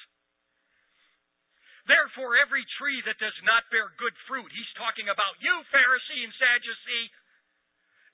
[1.86, 6.34] Therefore, every tree that does not bear good fruit, he's talking about you, Pharisee and
[6.34, 7.10] Sadducee,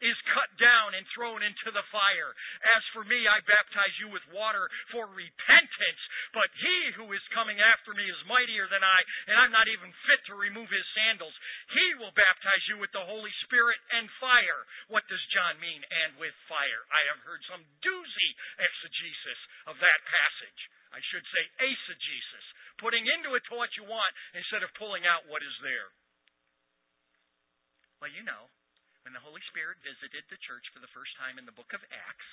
[0.02, 2.34] is cut down and thrown into the fire.
[2.74, 6.02] As for me, I baptize you with water for repentance,
[6.34, 8.98] but he who is coming after me is mightier than I,
[9.30, 11.34] and I'm not even fit to remove his sandals.
[11.70, 14.66] He will baptize you with the Holy Spirit and fire.
[14.90, 16.82] What does John mean, and with fire?
[16.90, 20.60] I have heard some doozy exegesis of that passage.
[20.92, 25.40] I should say eisegesis, putting into it what you want instead of pulling out what
[25.40, 25.88] is there.
[28.02, 28.50] Well, you know,
[29.02, 31.82] when the Holy Spirit visited the church for the first time in the book of
[31.90, 32.30] Acts,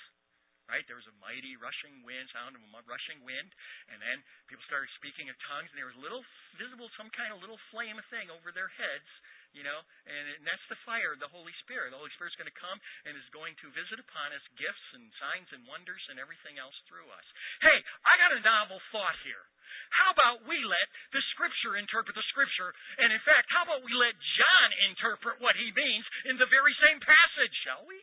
[0.70, 0.86] right?
[0.86, 3.50] There was a mighty rushing wind, sound of a rushing wind,
[3.90, 6.22] and then people started speaking in tongues, and there was little
[6.58, 9.10] visible, some kind of little flame thing over their heads,
[9.50, 11.90] you know, and, and that's the fire of the Holy Spirit.
[11.90, 15.10] The Holy Spirit's going to come and is going to visit upon us gifts and
[15.18, 17.26] signs and wonders and everything else through us.
[17.62, 19.42] Hey, I got a novel thought here.
[19.90, 22.70] How about we let the Scripture interpret the Scripture?
[23.02, 26.74] And in fact, how about we let John interpret what he means in the very
[26.78, 27.98] same passage, shall we?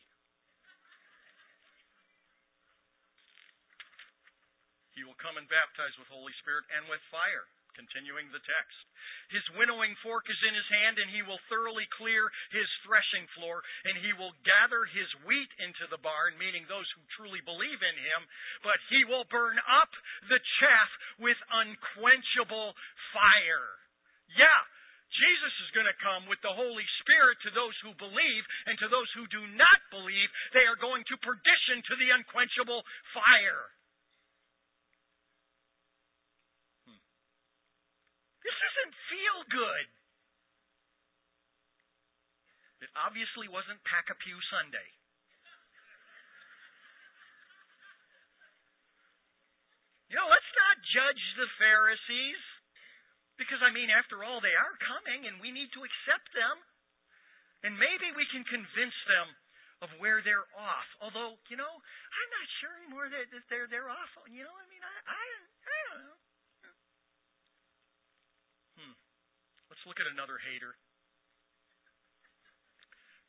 [5.00, 7.46] He will come and baptize with Holy Spirit and with fire.
[7.78, 8.78] Continuing the text.
[9.30, 13.62] His winnowing fork is in his hand, and he will thoroughly clear his threshing floor,
[13.86, 17.98] and he will gather his wheat into the barn, meaning those who truly believe in
[18.02, 18.22] him,
[18.66, 19.94] but he will burn up
[20.26, 20.90] the chaff
[21.22, 22.74] with unquenchable
[23.14, 23.70] fire.
[24.34, 24.62] Yeah,
[25.14, 28.90] Jesus is going to come with the Holy Spirit to those who believe, and to
[28.90, 32.82] those who do not believe, they are going to perdition to the unquenchable
[33.14, 33.70] fire.
[38.48, 39.86] This doesn't feel good.
[42.80, 44.88] It obviously wasn't Pack a Pew Sunday.
[50.08, 52.40] You know, let's not judge the Pharisees.
[53.36, 56.64] Because, I mean, after all, they are coming and we need to accept them.
[57.68, 59.28] And maybe we can convince them
[59.84, 60.88] of where they're off.
[61.04, 64.12] Although, you know, I'm not sure anymore that, they're, they're off.
[64.32, 65.20] You know, I mean, I
[65.92, 66.16] don't know.
[69.78, 70.74] Let's look at another hater.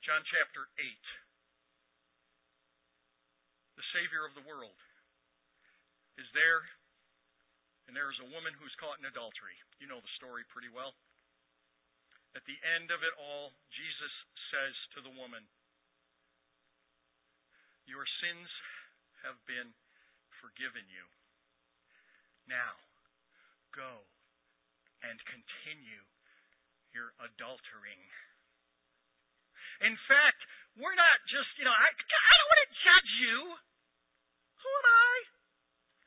[0.01, 0.81] John chapter 8.
[3.77, 4.81] the Savior of the world,
[6.17, 6.65] is there,
[7.85, 9.61] and there is a woman who's caught in adultery.
[9.77, 10.97] You know the story pretty well.
[12.33, 14.15] At the end of it all, Jesus
[14.49, 15.45] says to the woman,
[17.85, 18.49] Your sins
[19.21, 19.77] have been
[20.41, 21.05] forgiven you.
[22.49, 22.73] Now,
[23.77, 24.01] go
[25.05, 26.09] and continue
[26.93, 28.03] your adultering.
[29.85, 30.41] In fact,
[30.79, 33.37] we're not just, you know, I, I don't want to judge you.
[34.63, 35.15] Who am I?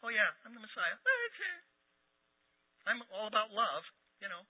[0.02, 0.98] Oh, yeah, I'm the Messiah.
[2.90, 3.84] I'm all about love,
[4.20, 4.44] you know.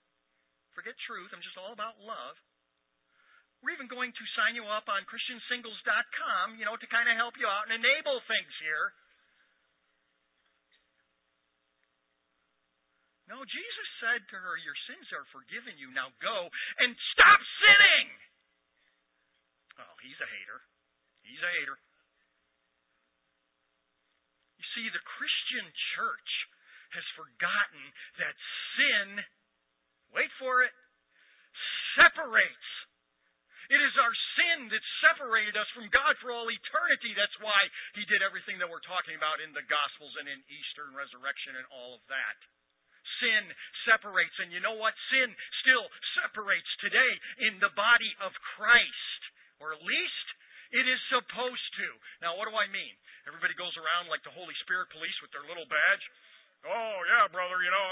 [0.72, 1.28] Forget truth.
[1.36, 2.34] I'm just all about love.
[3.60, 7.38] We're even going to sign you up on ChristianSingles.com, you know, to kind of help
[7.38, 8.90] you out and enable things here.
[13.32, 15.88] No, Jesus said to her, Your sins are forgiven you.
[15.96, 16.52] Now go
[16.84, 18.08] and stop sinning.
[19.80, 20.60] Oh, he's a hater.
[21.24, 21.80] He's a hater.
[24.60, 25.64] You see, the Christian
[25.96, 26.30] church
[26.92, 27.80] has forgotten
[28.20, 28.36] that
[28.76, 29.24] sin,
[30.12, 30.76] wait for it,
[31.96, 32.68] separates.
[33.72, 37.16] It is our sin that separated us from God for all eternity.
[37.16, 37.64] That's why
[37.96, 41.56] He did everything that we're talking about in the Gospels and in Easter and resurrection
[41.56, 42.36] and all of that.
[43.22, 43.44] Sin
[43.86, 44.98] separates, and you know what?
[45.14, 45.30] Sin
[45.62, 45.86] still
[46.18, 47.12] separates today
[47.46, 49.20] in the body of Christ,
[49.62, 50.26] or at least
[50.74, 51.88] it is supposed to.
[52.18, 52.98] Now, what do I mean?
[53.30, 56.04] Everybody goes around like the Holy Spirit police with their little badge.
[56.62, 57.86] Oh, yeah, brother, you know,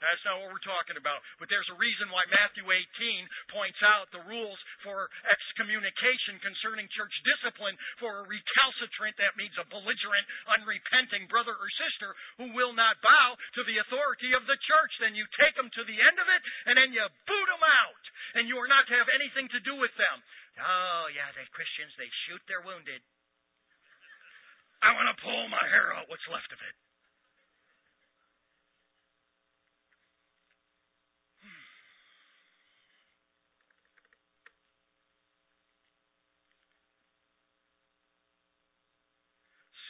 [0.00, 1.20] that's not what we're talking about.
[1.36, 7.12] But there's a reason why Matthew 18 points out the rules for excommunication concerning church
[7.28, 10.24] discipline for a recalcitrant, that means a belligerent,
[10.56, 14.92] unrepenting brother or sister who will not bow to the authority of the church.
[15.04, 18.04] Then you take them to the end of it, and then you boot them out.
[18.40, 20.16] And you are not to have anything to do with them.
[20.64, 23.04] Oh, yeah, they Christians, they shoot their wounded.
[24.80, 26.76] I want to pull my hair out, what's left of it.
[31.44, 31.64] Hmm.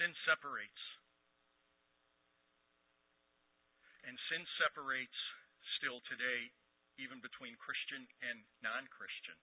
[0.03, 0.83] Sin separates.
[4.11, 5.21] And sin separates
[5.79, 6.51] still today,
[6.99, 9.39] even between Christian and non Christian.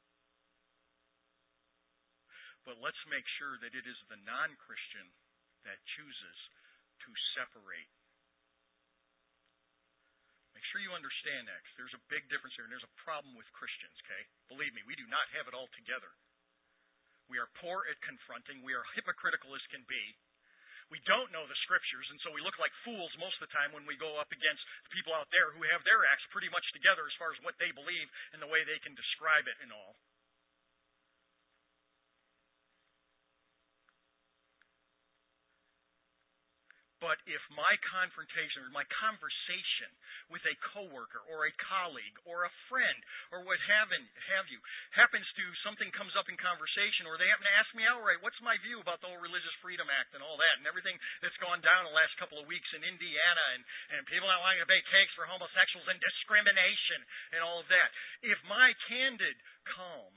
[2.68, 5.08] But let's make sure that it is the non Christian
[5.68, 6.38] that chooses
[7.04, 7.92] to separate.
[10.58, 11.62] Make sure you understand that.
[11.78, 14.24] There's a big difference here, and there's a problem with Christians, okay?
[14.50, 16.10] Believe me, we do not have it all together.
[17.30, 18.64] We are poor at confronting.
[18.64, 20.04] We are hypocritical as can be.
[20.88, 23.76] We don't know the scriptures, and so we look like fools most of the time
[23.76, 26.64] when we go up against the people out there who have their acts pretty much
[26.72, 29.76] together as far as what they believe and the way they can describe it and
[29.76, 30.00] all.
[37.08, 39.88] But if my confrontation or my conversation
[40.28, 43.00] with a coworker or a colleague or a friend
[43.32, 44.60] or what have, have you
[44.92, 48.44] happens to something comes up in conversation or they happen to ask me outright, what's
[48.44, 51.64] my view about the whole Religious Freedom Act and all that and everything that's gone
[51.64, 53.64] down the last couple of weeks in Indiana and,
[53.96, 57.00] and people not wanting to bake cakes for homosexuals and discrimination
[57.32, 57.88] and all of that.
[58.20, 60.12] If my candid, calm,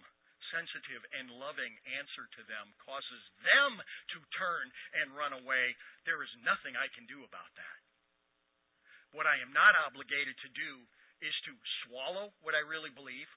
[0.51, 3.79] sensitive and loving answer to them causes them
[4.15, 4.67] to turn
[5.03, 5.75] and run away,
[6.05, 7.79] there is nothing I can do about that.
[9.15, 10.73] What I am not obligated to do
[11.23, 11.53] is to
[11.87, 13.29] swallow what I really believe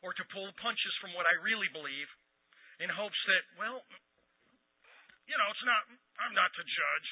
[0.00, 2.08] or to pull punches from what I really believe
[2.82, 3.84] in hopes that, well,
[5.30, 5.82] you know, it's not,
[6.18, 7.08] I'm not to judge.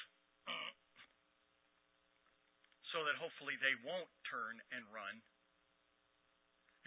[2.90, 5.22] So that hopefully they won't turn and run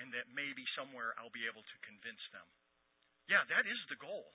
[0.02, 2.46] and that maybe somewhere I'll be able to convince them.
[3.30, 4.34] Yeah, that is the goal.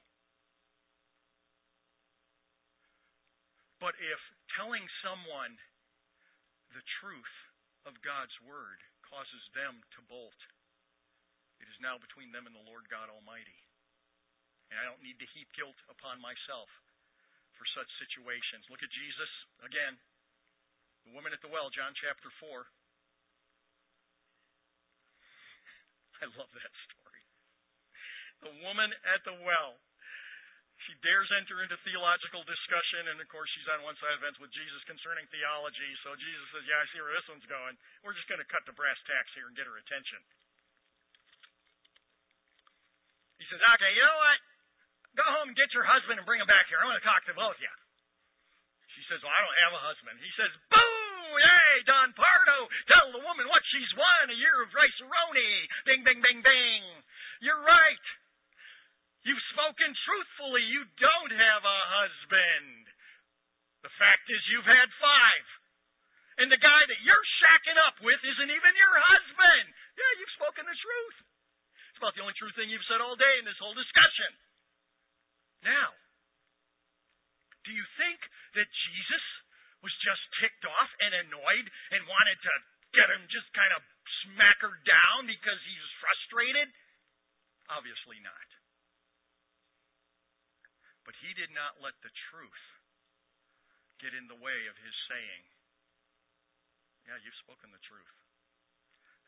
[3.79, 4.21] But if
[4.59, 5.55] telling someone
[6.75, 7.35] the truth
[7.87, 10.39] of God's Word causes them to bolt,
[11.63, 13.59] it is now between them and the Lord God Almighty.
[14.71, 16.69] And I don't need to heap guilt upon myself
[17.57, 18.67] for such situations.
[18.69, 19.33] Look at Jesus
[19.65, 19.97] again.
[21.09, 22.67] The woman at the well, John chapter 4.
[26.23, 27.23] I love that story.
[28.43, 29.79] The woman at the well.
[30.87, 34.39] She dares enter into theological discussion, and of course, she's on one side of fence
[34.39, 35.91] with Jesus concerning theology.
[36.07, 37.75] So Jesus says, Yeah, I see where this one's going.
[38.07, 40.23] We're just going to cut the brass tacks here and get her attention.
[43.43, 44.39] He says, Okay, you know what?
[45.19, 46.79] Go home and get your husband and bring him back here.
[46.79, 47.75] I want to talk to both of you.
[48.95, 50.15] She says, Well, I don't have a husband.
[50.23, 50.98] He says, Boom!
[51.37, 52.59] Yay, Don Pardo,
[52.89, 55.53] tell the woman what she's won, a year of rice-a-roni.
[55.85, 56.85] Bing, bing, bing, bing.
[57.45, 58.07] You're right.
[59.27, 60.65] You've spoken truthfully.
[60.65, 62.89] You don't have a husband.
[63.85, 65.47] The fact is, you've had five.
[66.39, 69.67] And the guy that you're shacking up with isn't even your husband.
[69.99, 71.19] Yeah, you've spoken the truth.
[71.91, 74.31] It's about the only true thing you've said all day in this whole discussion.
[75.67, 75.91] Now,
[77.67, 78.23] do you think
[78.55, 79.25] that Jesus
[79.83, 82.55] was just ticked off and annoyed and wanted to
[82.95, 83.83] get him just kind of
[84.27, 86.69] smack her down because he was frustrated?
[87.69, 88.49] Obviously not.
[91.05, 92.65] But he did not let the truth
[94.03, 95.43] get in the way of his saying,
[97.09, 98.13] Yeah, you've spoken the truth.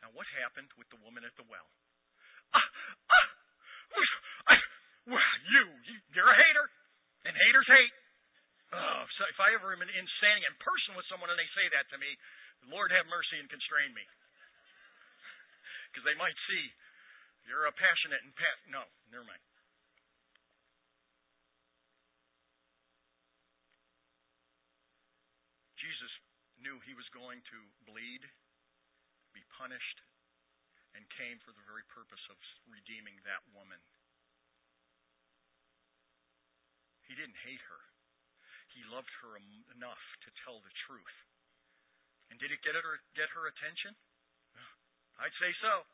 [0.00, 1.68] Now, what happened with the woman at the well?
[2.56, 2.68] Ah,
[3.12, 3.28] ah,
[4.48, 4.54] I,
[5.12, 6.66] well, you, you, are a hater,
[7.28, 7.94] and haters hate.
[8.70, 11.66] Oh, if I ever am in, in standing in person with someone and they say
[11.74, 12.06] that to me,
[12.70, 14.06] Lord have mercy and constrain me.
[15.90, 16.70] Because they might see
[17.50, 18.56] you're a passionate and pat.
[18.70, 19.42] No, never mind.
[25.82, 26.12] Jesus
[26.62, 27.58] knew he was going to
[27.90, 28.22] bleed,
[29.32, 29.98] be punished,
[30.94, 32.36] and came for the very purpose of
[32.68, 33.80] redeeming that woman.
[37.08, 37.82] He didn't hate her.
[38.74, 39.36] He loved her
[39.74, 41.16] enough to tell the truth.
[42.30, 43.94] And did it get her get her attention?
[45.20, 45.84] I'd say so.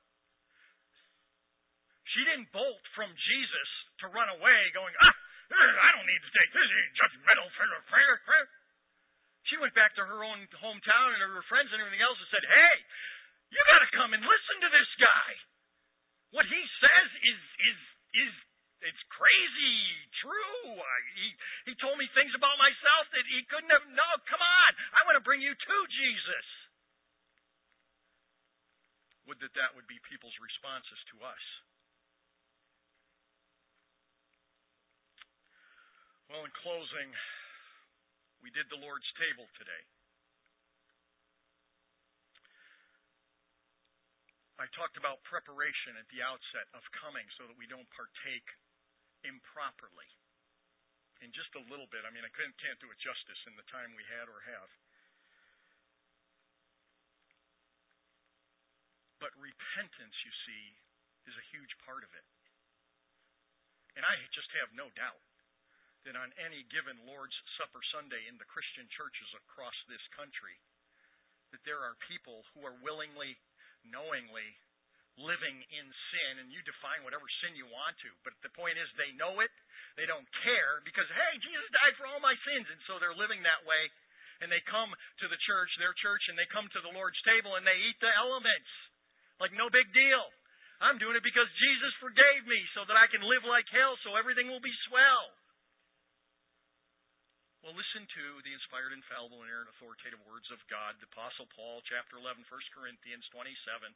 [2.15, 3.69] She didn't bolt from Jesus
[4.05, 5.17] to run away going, ah,
[5.51, 8.47] I don't need to take this judgmental prayer.
[9.47, 12.43] She went back to her own hometown and her friends and everything else and said,
[12.43, 12.77] Hey,
[13.55, 15.31] you gotta come and listen to this guy.
[16.35, 17.79] What he says is is
[18.27, 18.33] is
[18.85, 19.81] it's crazy
[20.21, 20.77] true.
[21.17, 21.27] He
[21.71, 24.71] he told me things about myself that he couldn't have no, come on.
[24.93, 26.47] I want to bring you to Jesus.
[29.27, 31.45] Would that that would be people's responses to us.
[36.31, 37.11] Well, in closing,
[38.43, 39.83] we did the Lord's table today.
[44.57, 48.47] I talked about preparation at the outset of coming so that we don't partake
[49.25, 50.09] improperly.
[51.25, 53.97] In just a little bit, I mean, I can't do it justice in the time
[53.97, 54.71] we had or have.
[59.17, 60.65] But repentance, you see,
[61.25, 62.27] is a huge part of it.
[63.97, 65.25] And I just have no doubt
[66.05, 70.55] that on any given Lord's Supper Sunday in the Christian churches across this country,
[71.51, 73.35] that there are people who are willingly,
[73.89, 74.55] knowingly
[75.17, 78.85] living in sin, and you define whatever sin you want to, but the point is
[78.97, 79.53] they know it,
[79.97, 83.41] they don't care, because, hey, Jesus died for all my sins, and so they're living
[83.41, 83.83] that way,
[84.45, 87.57] and they come to the church, their church, and they come to the Lord's table,
[87.57, 88.69] and they eat the elements.
[89.41, 90.25] Like, no big deal.
[90.81, 94.17] I'm doing it because Jesus forgave me so that I can live like hell, so
[94.17, 95.36] everything will be swell.
[97.67, 100.95] Well, listen to the inspired, infallible, inerrant, authoritative words of God.
[101.03, 103.91] The Apostle Paul, chapter 11, 1 Corinthians 27.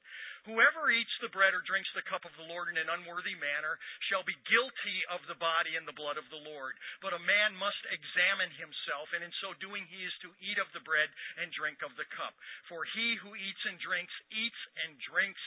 [0.50, 3.78] Whoever eats the bread or drinks the cup of the Lord in an unworthy manner
[4.10, 6.74] shall be guilty of the body and the blood of the Lord.
[6.98, 10.66] But a man must examine himself, and in so doing he is to eat of
[10.74, 11.06] the bread
[11.38, 12.34] and drink of the cup.
[12.66, 15.44] For he who eats and drinks, eats and drinks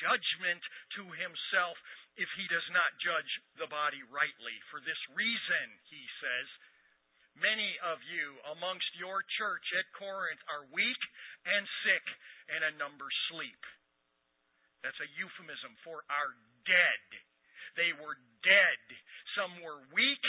[0.00, 0.64] judgment
[0.96, 1.76] to himself
[2.16, 3.28] if he does not judge
[3.60, 4.56] the body rightly.
[4.72, 6.48] For this reason, he says,
[7.38, 11.02] Many of you amongst your church at Corinth are weak
[11.46, 12.04] and sick,
[12.50, 13.62] and a number sleep.
[14.82, 16.34] That's a euphemism for are
[16.66, 17.04] dead.
[17.78, 18.82] They were dead.
[19.38, 20.24] Some were weak,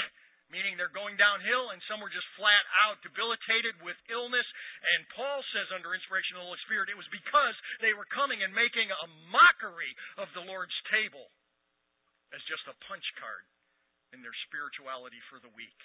[0.53, 4.45] meaning they're going downhill, and some were just flat out debilitated with illness.
[4.93, 8.41] And Paul says, under inspiration of the Holy Spirit, it was because they were coming
[8.45, 11.29] and making a mockery of the Lord's table
[12.33, 13.45] as just a punch card
[14.13, 15.81] in their spirituality for the weak.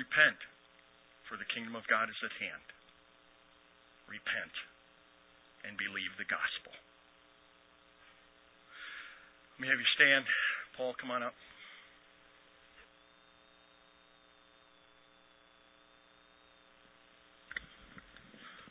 [0.00, 0.40] Repent,
[1.28, 2.64] for the kingdom of God is at hand.
[4.08, 4.54] Repent
[5.68, 6.72] and believe the gospel.
[9.52, 10.24] Let me have you stand.
[10.72, 11.36] Paul, come on up.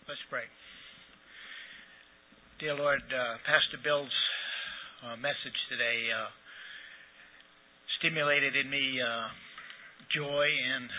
[0.10, 0.50] Let's pray.
[2.58, 4.18] Dear Lord, uh, Pastor Bill's
[5.06, 6.34] uh, message today uh,
[8.02, 9.30] stimulated in me uh,
[10.10, 10.90] joy and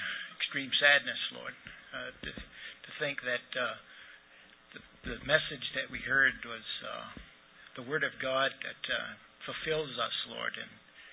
[0.51, 1.55] extreme sadness, Lord,
[1.95, 3.79] uh, to, to think that uh,
[4.75, 7.07] the, the message that we heard was uh,
[7.79, 9.15] the Word of God that uh,
[9.47, 10.67] fulfills us, Lord, and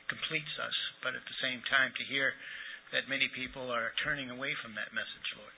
[0.10, 0.74] completes us,
[1.06, 2.34] but at the same time to hear
[2.98, 5.54] that many people are turning away from that message, Lord.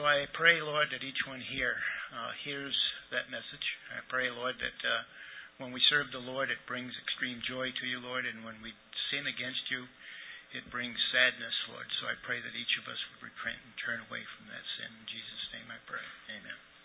[0.00, 1.76] So I pray, Lord, that each one here
[2.08, 2.72] uh, hears
[3.12, 3.66] that message.
[3.92, 5.04] I pray, Lord, that uh,
[5.60, 8.72] when we serve the Lord, it brings extreme joy to you, Lord, and when we
[9.12, 9.84] sin against you,
[10.54, 11.88] it brings sadness, Lord.
[11.98, 14.90] So I pray that each of us would repent and turn away from that sin.
[14.92, 16.06] In Jesus' name I pray.
[16.30, 16.75] Amen.